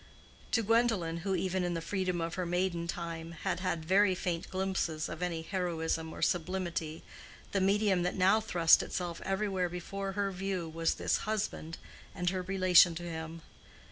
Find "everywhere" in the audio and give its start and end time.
9.23-9.69